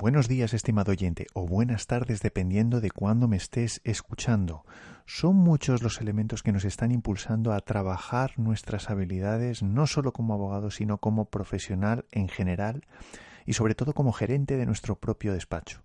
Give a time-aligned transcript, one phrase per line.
[0.00, 4.64] Buenos días, estimado oyente, o buenas tardes dependiendo de cuándo me estés escuchando.
[5.04, 10.32] Son muchos los elementos que nos están impulsando a trabajar nuestras habilidades no solo como
[10.32, 12.86] abogado, sino como profesional en general
[13.44, 15.82] y sobre todo como gerente de nuestro propio despacho.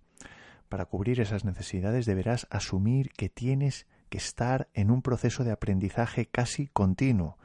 [0.70, 6.24] Para cubrir esas necesidades deberás asumir que tienes que estar en un proceso de aprendizaje
[6.24, 7.36] casi continuo,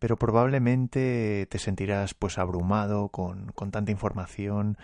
[0.00, 4.76] pero probablemente te sentirás pues abrumado con, con tanta información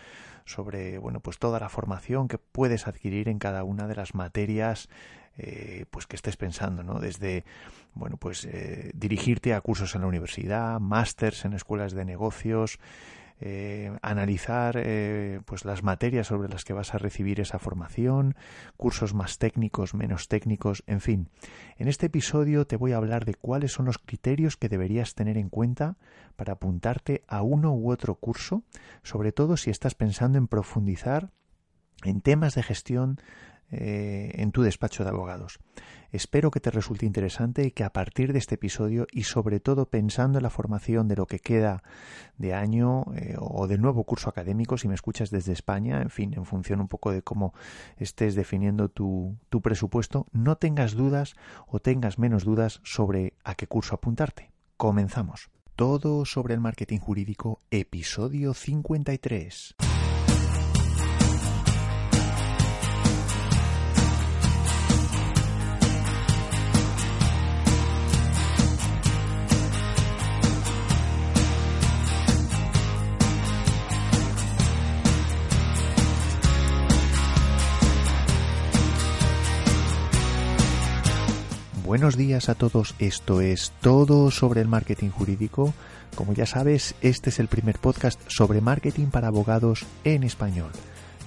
[0.48, 4.88] sobre bueno pues toda la formación que puedes adquirir en cada una de las materias
[5.36, 7.45] eh, pues que estés pensando no desde
[7.95, 12.78] bueno pues eh, dirigirte a cursos en la universidad másters en escuelas de negocios
[13.41, 18.34] eh, analizar eh, pues las materias sobre las que vas a recibir esa formación,
[18.77, 21.29] cursos más técnicos, menos técnicos, en fin.
[21.77, 25.38] En este episodio te voy a hablar de cuáles son los criterios que deberías tener
[25.38, 25.96] en cuenta
[26.37, 28.65] para apuntarte a uno u otro curso,
[29.02, 31.30] sobre todo si estás pensando en profundizar
[32.05, 33.20] en temas de gestión
[33.70, 35.59] eh, en tu despacho de abogados.
[36.10, 39.90] Espero que te resulte interesante y que a partir de este episodio y sobre todo
[39.90, 41.82] pensando en la formación de lo que queda
[42.38, 46.32] de año eh, o del nuevo curso académico, si me escuchas desde España, en fin,
[46.34, 47.52] en función un poco de cómo
[47.98, 51.34] estés definiendo tu, tu presupuesto, no tengas dudas
[51.66, 54.50] o tengas menos dudas sobre a qué curso apuntarte.
[54.78, 55.50] Comenzamos.
[55.76, 59.76] Todo sobre el marketing jurídico, episodio 53.
[81.88, 85.72] Buenos días a todos, esto es todo sobre el marketing jurídico.
[86.14, 90.70] Como ya sabes, este es el primer podcast sobre marketing para abogados en español.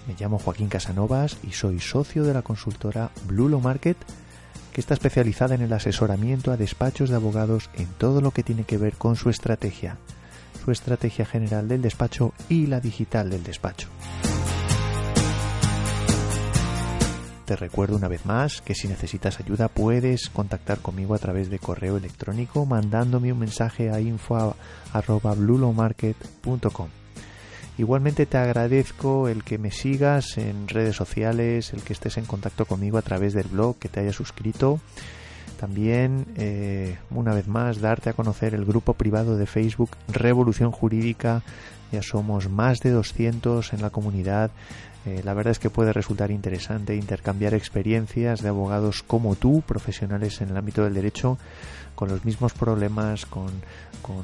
[0.07, 3.97] Me llamo Joaquín Casanovas y soy socio de la consultora Blulo Market,
[4.71, 8.63] que está especializada en el asesoramiento a despachos de abogados en todo lo que tiene
[8.63, 9.97] que ver con su estrategia,
[10.63, 13.88] su estrategia general del despacho y la digital del despacho.
[17.51, 21.59] Te recuerdo una vez más que si necesitas ayuda puedes contactar conmigo a través de
[21.59, 26.88] correo electrónico mandándome un mensaje a info@blulomarket.com.
[27.78, 32.66] Igualmente te agradezco el que me sigas en redes sociales, el que estés en contacto
[32.66, 34.79] conmigo a través del blog, que te hayas suscrito.
[35.59, 41.44] También, eh, una vez más, darte a conocer el grupo privado de Facebook Revolución Jurídica.
[41.91, 44.51] Ya somos más de 200 en la comunidad
[45.06, 50.41] eh, la verdad es que puede resultar interesante intercambiar experiencias de abogados como tú, profesionales
[50.41, 51.39] en el ámbito del derecho,
[51.95, 53.51] con los mismos problemas, con,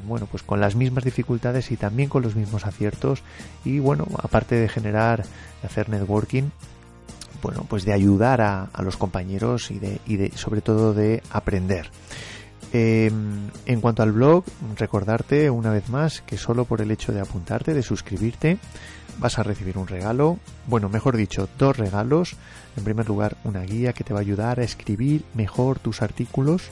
[0.06, 3.22] bueno, pues con las mismas dificultades y también con los mismos aciertos.
[3.64, 6.44] Y bueno, aparte de generar, de hacer networking,
[7.42, 11.90] bueno, pues de ayudar a, los compañeros y de, y de, sobre todo de aprender.
[12.72, 14.44] Em, en cuanto al blog,
[14.76, 18.58] recordarte una vez más que solo por el hecho de apuntarte, de suscribirte,
[19.18, 22.36] vas a recibir un regalo, bueno, mejor dicho, dos regalos.
[22.76, 26.62] En primer lugar, una guía que te va a ayudar a escribir mejor tus artículos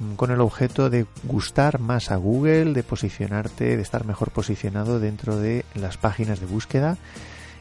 [0.00, 5.00] mm, con el objeto de gustar más a Google, de posicionarte, de estar mejor posicionado
[5.00, 6.98] dentro de las páginas de búsqueda.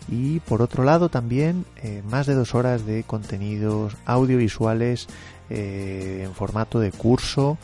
[0.08, 5.08] Y por otro lado también eh, más de dos horas de contenidos audiovisuales
[5.50, 7.58] eh, en formato de curso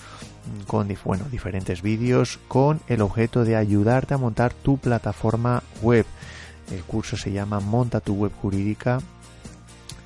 [0.46, 6.06] mm, con bueno, diferentes vídeos con el objeto de ayudarte a montar tu plataforma web.
[6.72, 9.00] El curso se llama Monta tu web jurídica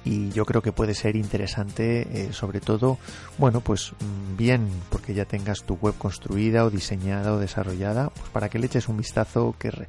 [0.06, 3.00] y yo creo que puede ser interesante eh, sobre todo
[3.40, 8.30] bueno pues mm, bien porque ya tengas tu web construida o diseñada o desarrollada pues
[8.30, 9.88] para que le eches un vistazo que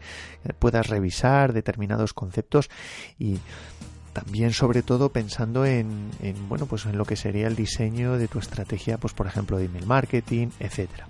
[0.58, 2.70] puedas revisar determinados conceptos
[3.18, 3.38] y
[4.14, 6.10] también sobre todo pensando en,
[6.48, 9.66] bueno pues en lo que sería el diseño de tu estrategia pues por ejemplo de
[9.66, 11.06] email marketing etcétera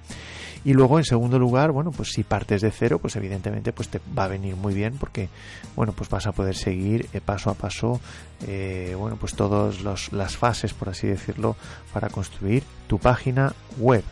[0.64, 4.00] y luego en segundo lugar bueno pues si partes de cero pues evidentemente pues te
[4.16, 5.28] va a venir muy bien porque
[5.74, 8.00] bueno pues vas a poder seguir eh, paso a paso
[8.46, 11.56] eh, bueno pues todas las fases por así decirlo
[11.92, 14.04] para construir tu página web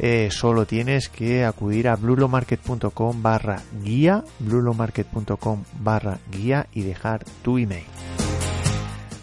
[0.00, 7.58] eh, solo tienes que acudir a blulomarket.com barra guía, blulomarket.com barra guía y dejar tu
[7.58, 7.84] email.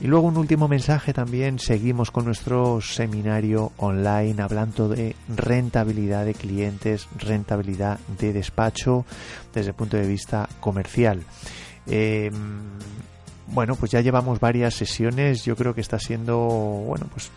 [0.06, 6.36] Y luego un último mensaje también, seguimos con nuestro seminario online hablando de rentabilidad de
[6.36, 9.04] clientes, rentabilidad de despacho
[9.52, 11.24] desde el punto de vista comercial.
[11.88, 12.34] Em,
[13.48, 15.44] bueno, pues ya llevamos varias sesiones.
[15.44, 17.32] Yo creo que está siendo, bueno, pues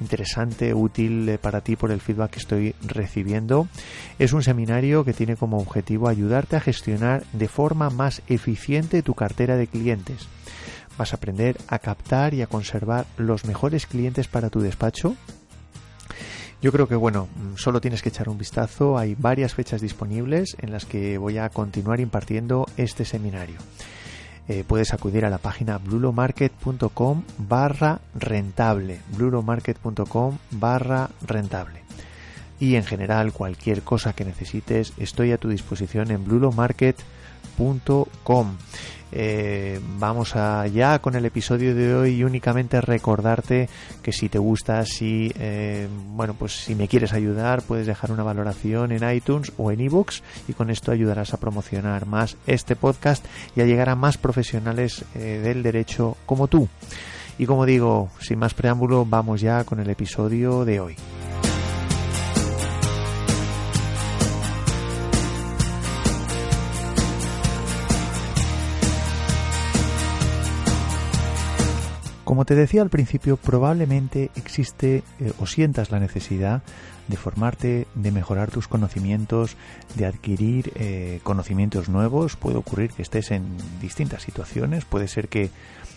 [0.00, 3.66] interesante, útil eh, para ti por el feedback que estoy recibiendo.
[4.20, 9.14] Es un seminario que tiene como objetivo ayudarte a gestionar de forma más eficiente tu
[9.14, 10.28] cartera de clientes.
[10.98, 15.16] Vas a aprender a captar y a conservar los mejores clientes para tu despacho
[16.62, 18.96] yo creo que bueno, solo tienes que echar un vistazo.
[18.96, 23.56] Hay varias fechas disponibles en las que voy a continuar impartiendo este seminario.
[24.46, 29.00] Eh, puedes acudir a la página blulomarket.com barra rentable.
[29.16, 31.82] blulomarket.com barra rentable.
[32.60, 37.21] Y en general, cualquier cosa que necesites, estoy a tu disposición en blulomarket.com.
[39.14, 43.68] Eh, vamos allá con el episodio de hoy y únicamente recordarte
[44.02, 48.22] que si te gusta, si eh, bueno, pues si me quieres ayudar, puedes dejar una
[48.22, 53.22] valoración en iTunes o en ebooks y con esto ayudarás a promocionar más este podcast
[53.54, 56.68] y a llegar a más profesionales eh, del derecho como tú.
[57.38, 60.96] Y como digo, sin más preámbulo, vamos ya con el episodio de hoy.
[72.32, 76.62] Como te decía al principio, probablemente existe eh, o sientas la necesidad
[77.06, 79.54] de formarte, de mejorar tus conocimientos,
[79.96, 82.36] de adquirir eh, conocimientos nuevos.
[82.36, 83.44] Puede ocurrir que estés en
[83.82, 85.50] distintas situaciones, puede ser que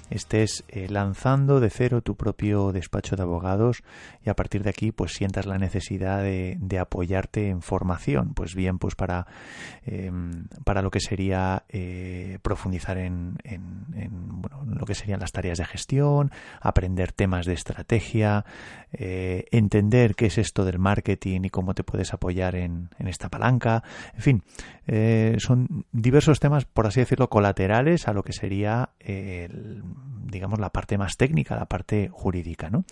[0.10, 3.84] estés eh, lanzando de cero tu propio despacho de abogados
[4.26, 8.80] y a partir de aquí pues sientas la necesidad de, apoyarte en formación pues bien
[8.80, 9.28] pues para
[9.86, 13.38] em, para lo que sería eh, profundizar en,
[14.68, 18.46] lo que serían las tareas de gestión aprender temas de estrategia
[18.92, 23.84] eh, entender qué es esto del marketing y cómo te puedes apoyar en, esta palanca
[24.16, 24.44] en fin
[25.40, 29.84] son diversos temas por así decirlo colaterales a lo que sería el
[30.36, 32.84] digamos, la parte más técnica, la parte jurídica, ¿no?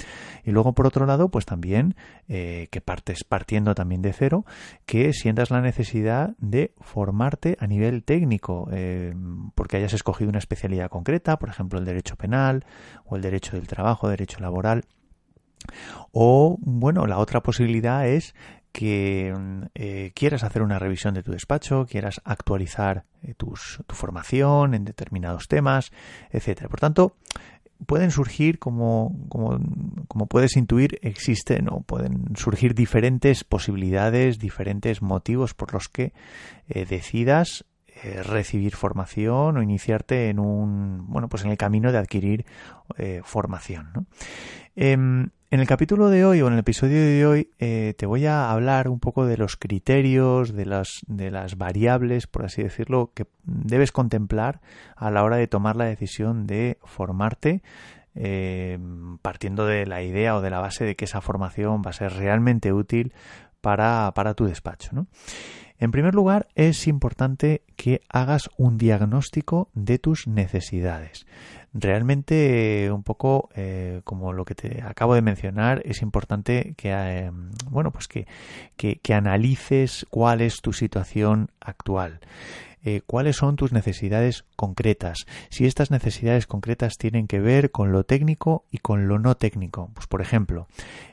[0.43, 1.95] Y luego, por otro lado, pues también
[2.27, 4.45] eh, que partes partiendo también de cero,
[4.85, 9.13] que sientas la necesidad de formarte a nivel técnico, eh,
[9.55, 12.65] porque hayas escogido una especialidad concreta, por ejemplo, el derecho penal
[13.05, 14.85] o el derecho del trabajo, derecho laboral.
[16.11, 18.35] O, bueno, la otra posibilidad es
[18.73, 19.33] que
[19.75, 23.53] eh, quieras hacer una revisión de tu despacho, quieras actualizar eh, tu
[23.87, 25.91] formación en determinados temas,
[26.31, 26.69] etcétera.
[26.69, 27.15] Por tanto,
[27.85, 29.59] pueden surgir, como, como,
[30.07, 36.13] como, puedes intuir, existen o pueden surgir diferentes posibilidades, diferentes motivos por los que
[36.69, 37.65] eh, decidas
[38.23, 42.45] recibir formación o iniciarte en un bueno pues en el camino de adquirir
[43.23, 43.91] formación.
[43.93, 44.05] ¿no?
[45.53, 48.49] En el capítulo de hoy o en el episodio de hoy eh, te voy a
[48.49, 53.27] hablar un poco de los criterios, de las, de las variables, por así decirlo, que
[53.43, 54.61] debes contemplar
[54.95, 57.61] a la hora de tomar la decisión de formarte,
[58.15, 58.79] eh,
[59.21, 62.13] partiendo de la idea o de la base de que esa formación va a ser
[62.13, 63.13] realmente útil
[63.61, 64.89] para, para tu despacho.
[64.93, 65.05] ¿no?
[65.83, 71.27] En primer lugar, es importante que hagas un diagnóstico de tus necesidades.
[71.73, 77.31] Realmente un poco eh, como lo que te acabo de mencionar es importante que eh,
[77.69, 78.27] bueno pues que,
[78.77, 82.21] que, analices cuál es tu situación actual
[82.85, 85.25] eh, cuáles son tus necesidades concretas.
[85.49, 89.89] Si estas necesidades concretas tienen que ver con lo técnico y con lo no técnico.
[89.93, 90.67] Pues por ejemplo,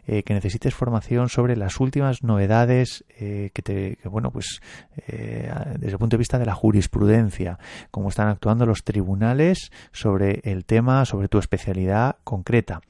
[0.05, 4.61] eh, que necesites formación sobre las últimas novedades eh, que te, bueno, pues
[5.06, 7.58] desde el punto de vista de la jurisprudencia,
[7.90, 12.81] cómo están actuando los tribunales sobre el tema, sobre tu especialidad concreta.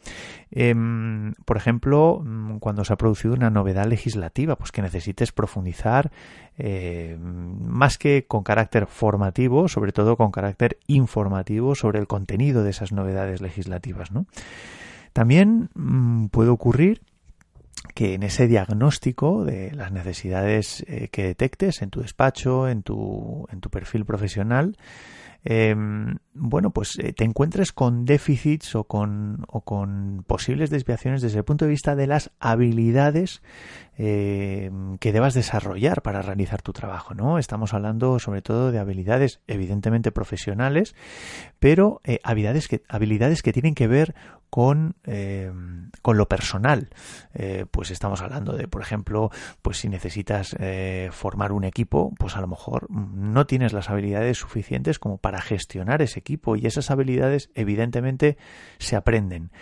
[0.50, 6.10] Em, por ejemplo, mm, cuando se ha producido una novedad legislativa, pues que necesites profundizar
[6.60, 12.92] más que con carácter formativo, sobre todo con carácter informativo sobre el contenido de esas
[12.92, 14.10] novedades legislativas.
[15.12, 17.02] También mm, puede ocurrir
[17.94, 23.46] que en ese diagnóstico de las necesidades eh, que detectes en tu despacho, en tu,
[23.50, 24.76] en tu perfil profesional,
[25.42, 31.38] Em, bueno, pues eh, te encuentres con déficits o con, o con posibles desviaciones desde
[31.38, 33.42] el punto de vista de las habilidades
[33.96, 37.38] em, que debas desarrollar para realizar tu trabajo, ¿no?
[37.38, 40.94] Estamos hablando sobre todo de habilidades evidentemente profesionales,
[41.58, 44.14] pero eh, habilidades, que, habilidades que tienen que ver
[44.50, 46.90] con, em, con lo personal.
[47.32, 49.30] Eh, pues estamos hablando de, por ejemplo,
[49.62, 50.54] pues si necesitas
[51.12, 55.42] formar un equipo, pues a lo mejor no tienes las habilidades suficientes como para para
[55.42, 58.36] gestionar ese equipo y esas habilidades evidentemente
[58.78, 59.52] se aprenden.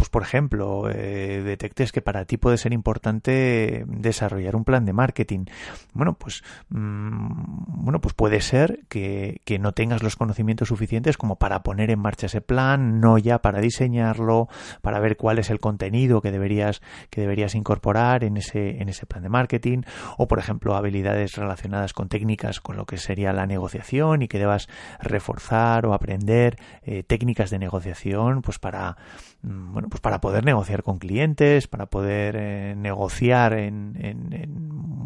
[0.00, 4.94] Pues por ejemplo, eh, detectes que para ti puede ser importante desarrollar un plan de
[4.94, 5.44] marketing.
[5.92, 11.36] Bueno, pues, mm, bueno, pues puede ser que, que no tengas los conocimientos suficientes como
[11.36, 14.48] para poner en marcha ese plan, no ya para diseñarlo,
[14.80, 16.80] para ver cuál es el contenido que deberías,
[17.10, 19.82] que deberías incorporar en ese, en ese plan de marketing,
[20.16, 24.38] o por ejemplo, habilidades relacionadas con técnicas con lo que sería la negociación y que
[24.38, 24.66] debas
[24.98, 28.96] reforzar o aprender eh, técnicas de negociación, pues para
[29.42, 33.92] Mm, bueno, pues para poder negociar con clientes, para poder eh, negociar en,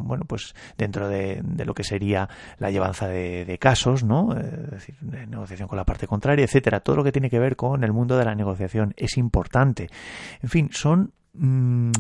[0.07, 4.37] bueno, pues dentro de, lo que sería la llevanza de, casos, ¿no?
[4.37, 6.81] Eh, es decir, de negociación con la parte contraria, etcétera.
[6.81, 9.89] Todo lo que tiene que ver con el mundo de la negociación es importante.
[10.43, 11.91] En fin, son mm,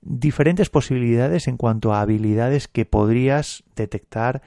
[0.00, 4.42] diferentes posibilidades en cuanto a habilidades que podrías detectar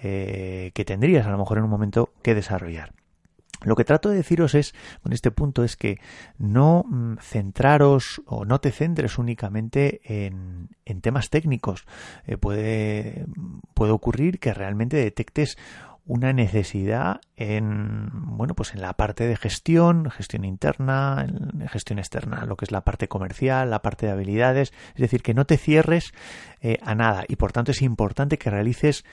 [0.00, 2.92] eh, que tendrías a lo mejor en un momento que desarrollar.
[3.62, 5.98] Lo que trato de deciros es, con este punto, es que
[6.38, 10.68] no mm, centraros o no te centres únicamente en,
[11.00, 11.86] temas técnicos.
[12.26, 13.26] Eh, puede,
[13.74, 15.56] puede ocurrir que realmente detectes
[16.08, 21.26] una necesidad en bueno pues en la parte de gestión gestión interna
[21.68, 25.34] gestión externa lo que es la parte comercial la parte de habilidades es decir que
[25.34, 26.12] no te cierres
[26.62, 29.04] eh, a nada y por tanto es importante que realices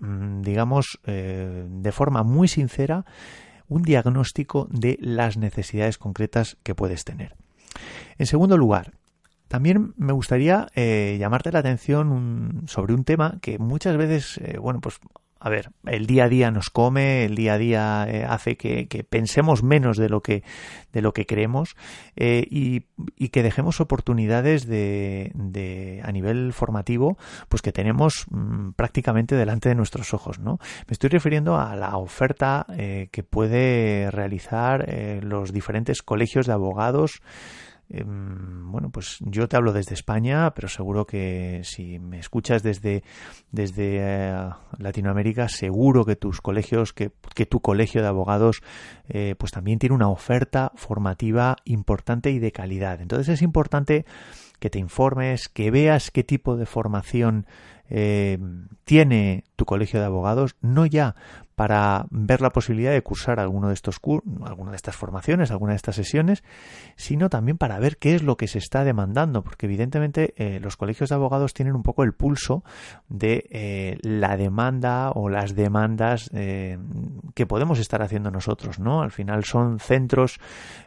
[0.00, 3.04] mm, digamos eh, de forma muy sincera
[3.70, 7.36] un diagnóstico de las necesidades concretas que puedes tener.
[8.18, 8.92] En segundo lugar,
[9.48, 14.80] también me gustaría eh, llamarte la atención sobre un tema que muchas veces, eh, bueno,
[14.80, 14.98] pues
[15.42, 18.86] a ver, el día a día nos come, el día a día eh, hace que,
[19.08, 20.44] pensemos menos de lo que,
[20.92, 21.76] de lo que creemos
[22.14, 22.80] eh, y,
[23.30, 27.16] que dejemos oportunidades de, de, a nivel formativo,
[27.48, 30.58] pues que tenemos mm, prácticamente delante de nuestros ojos, ¿no?
[30.86, 34.86] Me estoy refiriendo a la oferta eh, que puede realizar
[35.22, 37.22] los diferentes colegios de abogados
[37.92, 43.02] Em, bueno, pues yo te hablo desde España, pero seguro que si me escuchas desde,
[43.50, 47.10] desde eh, Latinoamérica, seguro que tus colegios, que,
[47.46, 48.62] tu colegio de abogados,
[49.08, 53.00] eh, pues también tiene una oferta formativa importante y de calidad.
[53.00, 54.04] Entonces es importante
[54.60, 57.46] que te informes, que veas qué tipo de formación
[57.88, 58.38] eh,
[58.84, 61.14] tiene tu colegio de abogados, no ya
[61.60, 64.00] para ver la posibilidad de cursar alguno de estos
[64.46, 66.42] alguna de estas formaciones, alguna de estas sesiones,
[66.96, 70.78] sino también para ver qué es lo que se está demandando, porque evidentemente eh, los
[70.78, 72.64] colegios de abogados tienen un poco el pulso
[73.10, 76.78] de eh, la demanda o las demandas eh,
[77.34, 79.02] que podemos estar haciendo nosotros, ¿no?
[79.02, 80.40] Al final son centros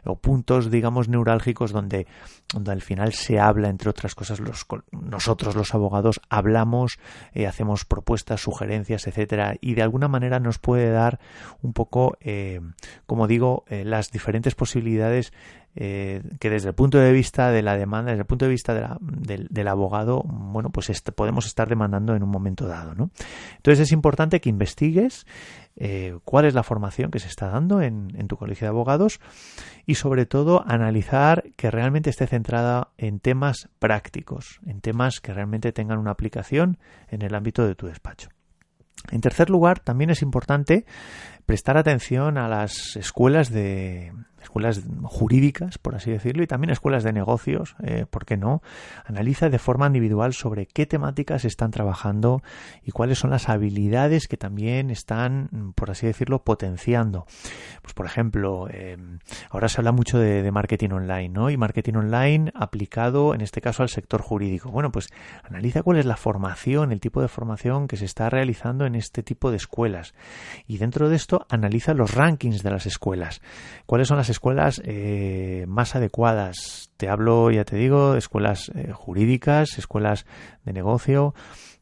[0.04, 2.08] o puntos, digamos, neurálgicos donde,
[2.52, 6.98] donde al final se habla, entre otras cosas, los, nosotros los abogados hablamos,
[7.46, 11.20] hacemos propuestas, sugerencias, etcétera, y de alguna manera nos puede dar
[11.62, 12.60] un poco, eh,
[13.06, 15.32] como digo, eh, las diferentes posibilidades
[15.76, 18.98] eh, que desde el punto de vista de la demanda, desde el punto de vista
[19.00, 22.92] del, abogado, bueno, pues podemos estar demandando en un momento dado.
[22.92, 25.26] Entonces es importante que investigues
[26.24, 29.18] cuál es la formación que se está dando en, tu colegio de abogados
[29.84, 35.72] y sobre todo analizar que realmente esté centrada en temas prácticos, en temas que realmente
[35.72, 36.78] tengan una aplicación
[37.08, 38.28] en el ámbito de tu despacho.
[39.10, 40.84] En tercer lugar, también es importante
[41.46, 44.12] prestar atención a las escuelas de
[44.44, 48.62] escuelas jurídicas, por así decirlo, y también escuelas de negocios, eh, ¿por qué no?
[49.04, 52.42] Analiza de forma individual sobre qué temáticas están trabajando
[52.82, 57.26] y cuáles son las habilidades que también están, por así decirlo, potenciando.
[57.82, 58.96] Pues, por ejemplo, eh,
[59.50, 61.50] ahora se habla mucho de, marketing online, ¿no?
[61.50, 64.70] Y marketing online aplicado, en este caso, al sector jurídico.
[64.70, 65.08] Bueno, pues
[65.42, 69.22] analiza cuál es la formación, el tipo de formación que se está realizando en este
[69.22, 70.14] tipo de escuelas.
[70.68, 73.40] Y dentro de esto, analiza los rankings de las escuelas.
[73.86, 76.90] ¿Cuáles son las escuelas eh, más adecuadas?
[76.96, 80.26] Te hablo, ya te digo, escuelas eh, jurídicas, escuelas
[80.64, 81.34] de negocio.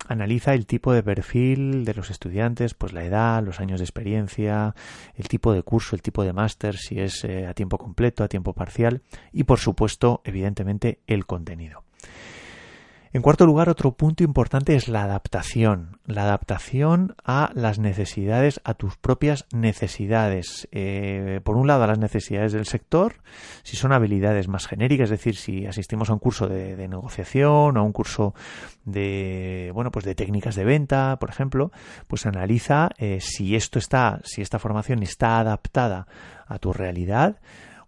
[0.09, 4.75] Analiza el tipo de perfil de los estudiantes, pues la edad, los años de experiencia,
[5.17, 8.29] el tipo de curso, el tipo de máster, si es eh, a tiempo completo, a
[8.29, 11.85] tiempo parcial y, por supuesto, evidentemente, el contenido.
[13.15, 15.99] En cuarto lugar, otro punto importante es la adaptación.
[16.07, 20.67] La adaptación a las necesidades, a tus propias necesidades.
[20.73, 23.17] Eh, por un lado, a las necesidades del sector,
[23.65, 27.81] si son habilidades más genéricas, es decir, si asistimos a un curso de, negociación o
[27.81, 28.35] a un curso
[28.87, 31.71] de, bueno, pues de técnicas de venta, por ejemplo,
[32.07, 36.07] pues analiza eh, si esto está, si esta formación está adaptada
[36.47, 37.37] a tu realidad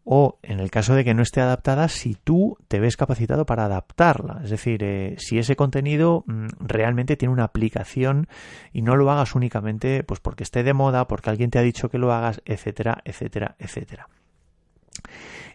[0.04, 3.64] o en el caso de que no esté adaptada, si tú te ves capacitado para
[3.64, 4.40] adaptarla.
[4.44, 8.28] Es decir, eh, si ese contenido mm, realmente tiene una aplicación
[8.72, 11.88] y no lo hagas únicamente pues porque esté de moda, porque alguien te ha dicho
[11.88, 14.08] que lo hagas, etcétera, etcétera, etcétera.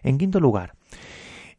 [0.02, 0.74] En quinto lugar,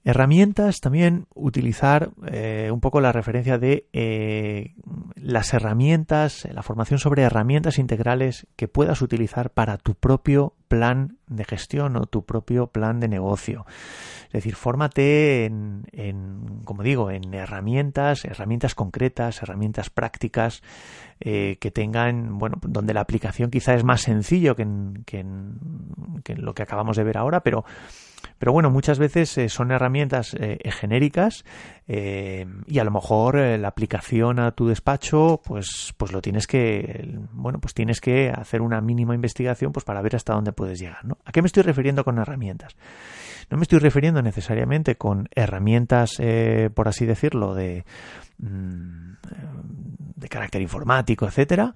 [0.03, 4.73] Herramientas también utilizar eh, un poco la referencia de eh,
[5.15, 11.45] las herramientas, la formación sobre herramientas integrales que puedas utilizar para tu propio plan de
[11.45, 13.65] gestión o tu propio plan de negocio.
[14.25, 20.61] Es decir, fórmate en, en como digo, en herramientas, herramientas concretas, herramientas prácticas
[21.23, 25.59] eh, que tengan, bueno, donde la aplicación quizá es más sencillo que en, que en,
[26.37, 27.63] lo que acabamos de ver ahora, pero
[28.39, 31.43] pero bueno, muchas veces eh, son herramientas eh, genéricas
[31.87, 37.59] y a lo mejor la aplicación a tu despacho, pues, pues lo tienes que, bueno,
[37.59, 41.17] pues tienes que hacer una mínima investigación, pues para ver hasta dónde puedes llegar, ¿no?
[41.25, 42.75] ¿A qué me estoy refiriendo con herramientas?
[43.49, 46.21] No me estoy refiriendo necesariamente con herramientas,
[46.73, 47.83] por así decirlo, de,
[48.37, 49.13] mm,
[50.15, 51.73] de carácter informático, etcétera,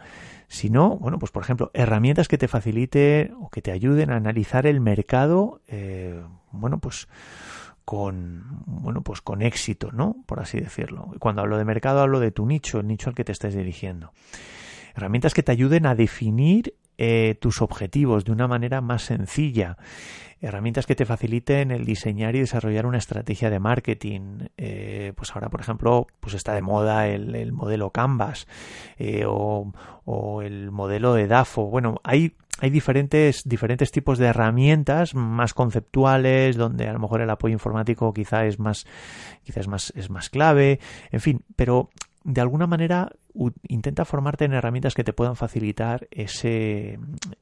[0.47, 4.67] sino, bueno, pues por ejemplo, herramientas que te faciliten o que te ayuden a analizar
[4.67, 6.21] el mercado, eh,
[6.51, 7.07] bueno, pues
[7.83, 11.11] con bueno pues con éxito no por así decirlo.
[11.19, 14.11] Cuando hablo de mercado hablo de tu nicho el nicho al que te estés dirigiendo.
[14.95, 19.77] Herramientas que te ayuden a definir eh, tus objetivos de una manera más sencilla.
[20.41, 24.47] Herramientas que te faciliten el diseñar y desarrollar una estrategia de marketing.
[24.57, 28.47] Eh, pues ahora, por ejemplo, pues está de moda el, modelo Canvas
[28.97, 29.71] eh, o,
[30.03, 31.65] o, el modelo de DAFO.
[31.65, 37.29] Bueno, hay hay diferentes, diferentes tipos de herramientas más conceptuales, donde a lo mejor el
[37.29, 38.85] apoyo informático quizá es más,
[39.43, 40.79] quizás más, es más clave,
[41.11, 41.89] en fin, pero
[42.25, 43.12] de alguna manera
[43.67, 46.98] intenta formarte en herramientas que te puedan facilitar ese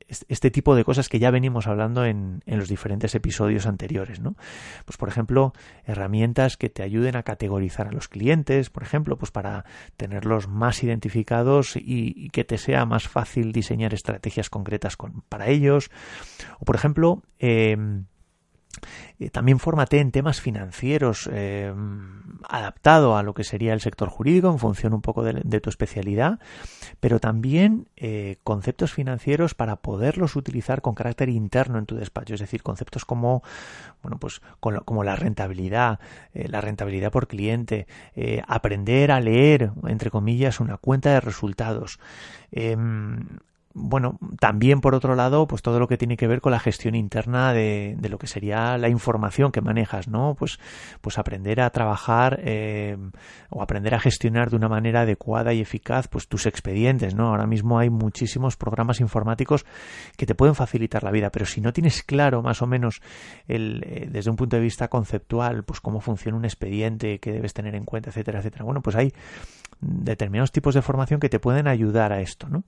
[0.08, 4.36] este tipo de cosas que ya venimos hablando en, en, los diferentes episodios anteriores, ¿no?
[4.86, 5.54] Pues por ejemplo,
[5.86, 9.64] herramientas que te ayuden a categorizar a los clientes, por ejemplo, pues para
[9.96, 15.92] tenerlos más identificados y, que te sea más fácil diseñar estrategias concretas con, para ellos.
[16.60, 17.78] O por ejemplo, eh,
[19.32, 21.74] también fórmate en temas financieros eh,
[22.48, 26.40] adaptado a lo que sería el sector jurídico en función un poco de, tu especialidad,
[27.00, 32.40] pero también eh, conceptos financieros para poderlos utilizar con carácter interno en tu despacho, es
[32.40, 33.44] decir, conceptos como
[34.02, 36.00] bueno pues como la rentabilidad,
[36.34, 37.88] la rentabilidad por cliente,
[38.48, 42.00] aprender a leer entre comillas una cuenta de resultados.
[42.52, 43.26] Em,
[43.74, 46.94] bueno, también por otro lado, pues todo lo que tiene que ver con la gestión
[46.94, 50.36] interna de, de lo que sería la información que manejas, ¿no?
[50.36, 50.60] Pues,
[51.02, 52.98] pues aprender a trabajar eh,
[53.50, 57.30] o aprender a gestionar de una manera adecuada y eficaz, pues tus expedientes, ¿no?
[57.30, 59.66] Ahora mismo hay muchísimos programas informáticos
[60.18, 63.02] que te pueden facilitar la vida, pero si no tienes claro más o menos
[63.48, 67.54] el, eh, desde un punto de vista conceptual, pues cómo funciona un expediente, qué debes
[67.54, 68.66] tener en cuenta, etcétera, etcétera.
[68.66, 69.14] Bueno, pues hay
[69.84, 72.64] determinados tipos de formación que te pueden ayudar a esto, ¿no?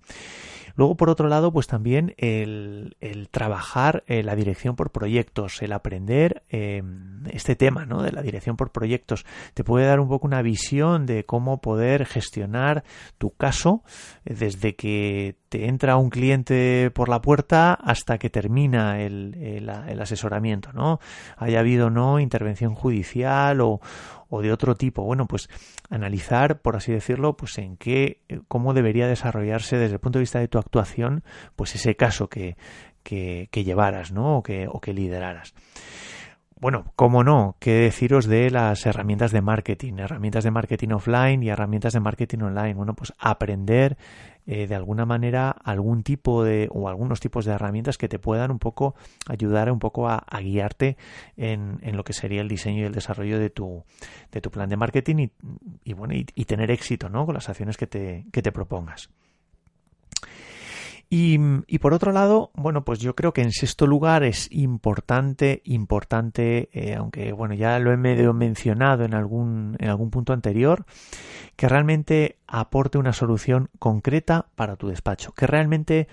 [0.76, 2.96] Luego, por otro lado, pues también el,
[3.32, 6.84] trabajar eh, la dirección por proyectos, el aprender eh,
[7.32, 8.04] este tema, ¿no?
[8.04, 12.06] De la dirección por proyectos, te puede dar un poco una visión de cómo poder
[12.06, 12.84] gestionar
[13.18, 13.84] tu caso
[14.26, 19.70] eh, desde que te entra un cliente por la puerta hasta que termina el,
[20.02, 21.00] asesoramiento, ¿no?
[21.38, 23.80] Haya habido no intervención judicial o,
[24.30, 25.04] o de otro tipo.
[25.04, 25.50] Bueno, pues
[25.90, 30.40] analizar, por así decirlo, pues en qué, cómo debería desarrollarse desde el punto de vista
[30.40, 31.24] de tu actuación,
[31.56, 32.58] pues ese caso que,
[33.04, 34.38] que, que llevaras, ¿no?
[34.38, 35.54] O que, o que lideraras.
[36.58, 41.50] Bueno, cómo no, qué deciros de las herramientas de marketing, herramientas de marketing offline y
[41.50, 42.74] herramientas de marketing online.
[42.74, 43.98] Bueno, pues aprender
[44.48, 48.52] eh, de alguna manera algún tipo de o algunos tipos de herramientas que te puedan
[48.52, 48.96] un poco
[49.28, 50.98] ayudar un poco a, guiarte
[51.38, 53.84] en, en, lo que sería el diseño y el desarrollo de tu,
[54.32, 55.32] de tu plan de marketing y,
[55.84, 57.26] y bueno y, y, tener éxito ¿no?
[57.26, 59.10] con las acciones que te, que te propongas.
[61.10, 61.38] Y,
[61.80, 66.96] por otro lado, bueno, pues yo creo que en sexto lugar es importante, importante, eh,
[66.96, 70.86] aunque bueno, ya lo he medio mencionado en algún, en algún punto anterior,
[71.56, 76.08] que realmente aporte una solución concreta para tu despacho, que realmente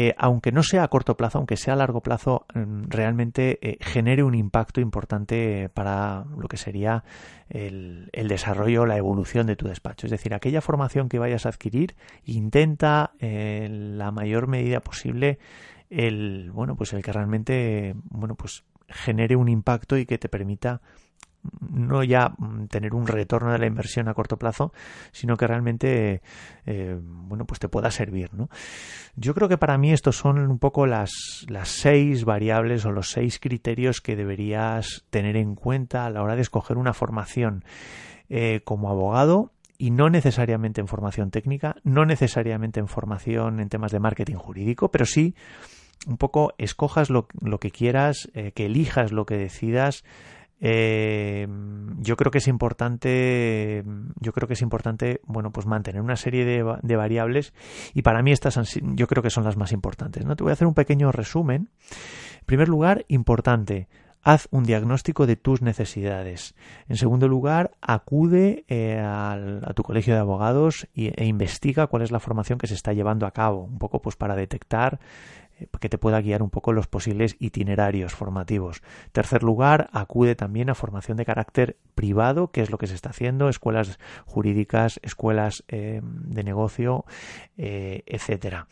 [0.00, 3.78] eh, aunque no sea a corto plazo, aunque sea a largo plazo, mm, realmente eh,
[3.80, 7.02] genere un impacto importante para lo que sería
[7.50, 10.06] el, desarrollo, la evolución de tu despacho.
[10.06, 15.40] Es decir, aquella formación que vayas a adquirir, intenta en la mayor medida posible
[15.90, 20.80] el, bueno, pues el que realmente, bueno, pues genere un impacto y que te permita
[21.60, 24.72] no ya mm, tener un retorno de la inversión a corto plazo,
[25.12, 26.22] sino que realmente,
[26.66, 28.48] eh, bueno, pues te pueda servir, ¿no?
[29.16, 33.10] Yo creo que para mí estos son un poco las, las seis variables o los
[33.10, 37.64] seis criterios que deberías tener en cuenta a la hora de escoger una formación
[38.28, 43.92] eh, como abogado y no necesariamente en formación técnica, no necesariamente en formación en temas
[43.92, 45.34] de marketing jurídico, pero sí
[46.06, 50.04] un poco escojas lo, lo que quieras, eh, que elijas lo que decidas
[50.60, 51.46] eh,
[51.98, 53.84] yo creo que es importante
[54.20, 57.54] yo creo que es importante bueno pues mantener una serie de, variables
[57.94, 60.54] y para mí estas yo creo que son las más importantes no te voy a
[60.54, 63.88] hacer un pequeño resumen en primer lugar importante
[64.22, 66.54] haz un diagnóstico de tus necesidades.
[66.88, 72.20] En segundo lugar, acude eh, a tu colegio de abogados e investiga cuál es la
[72.20, 74.98] formación que se está llevando a cabo, un poco pues para detectar
[75.80, 78.82] que te pueda guiar un poco los posibles itinerarios formativos.
[79.12, 83.10] Tercer lugar, acude también a formación de carácter privado, que es lo que se está
[83.10, 87.04] haciendo, escuelas jurídicas, escuelas eh, de negocio,
[87.56, 88.68] eh, etcétera.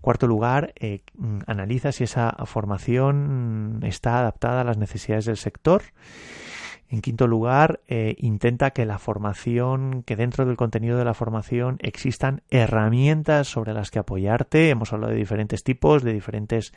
[0.00, 0.74] Cuarto lugar,
[1.46, 5.82] analiza si esa formación está adaptada a las necesidades del sector.
[6.90, 11.76] En quinto lugar, eh, intenta que la formación, que dentro del contenido de la formación
[11.80, 14.70] existan herramientas sobre las que apoyarte.
[14.70, 16.72] Hemos hablado de diferentes tipos, de diferentes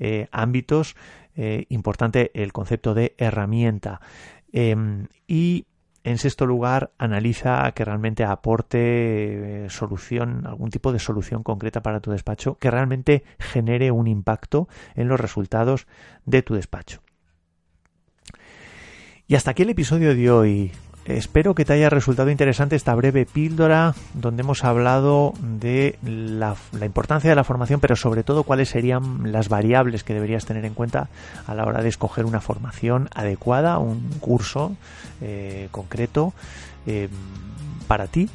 [0.00, 0.96] eh, ámbitos.
[1.36, 4.00] Eh, importante el concepto de herramienta.
[4.52, 5.66] Em, y
[6.02, 12.10] en sexto lugar, analiza que realmente aporte solución, algún tipo de solución concreta para tu
[12.10, 15.86] despacho que realmente genere un impacto en los resultados
[16.26, 17.00] de tu despacho.
[19.32, 20.72] Y hasta aquí el episodio de hoy.
[21.06, 27.30] Espero que te haya resultado interesante esta breve píldora donde hemos hablado de la, importancia
[27.30, 31.08] de la formación, pero sobre todo cuáles serían las variables que deberías tener en cuenta
[31.46, 34.76] a la hora de escoger una formación adecuada, un curso
[35.22, 36.34] eh, concreto
[36.86, 37.08] eh,
[37.88, 38.28] para ti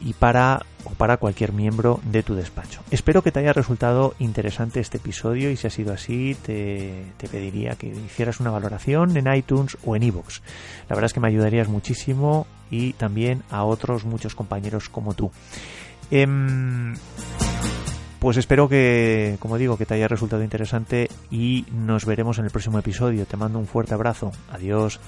[0.00, 2.80] y para o para cualquier miembro de tu despacho.
[2.90, 7.74] Espero que te haya resultado interesante este episodio y si ha sido así te, pediría
[7.74, 10.40] que hicieras una valoración en iTunes o en iVoox.
[10.88, 15.32] La verdad es que me ayudarías muchísimo y también a otros muchos compañeros como tú.
[16.10, 16.94] Em,
[18.20, 22.50] pues espero que, como digo, que te haya resultado interesante y nos veremos en el
[22.50, 23.26] próximo episodio.
[23.26, 24.32] Te mando un fuerte abrazo.
[24.52, 25.00] Adiós.